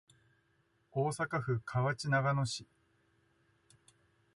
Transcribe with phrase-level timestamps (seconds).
[0.89, 2.65] 大阪府河内長野市